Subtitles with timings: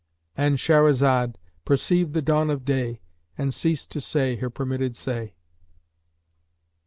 [0.35, 3.01] "—And Shahrazad perceived the dawn of day
[3.37, 5.35] and ceased to say her permitted say.